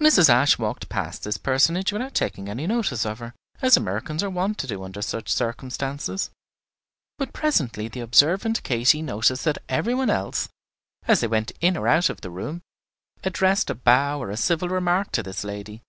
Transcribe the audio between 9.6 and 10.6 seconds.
every one else,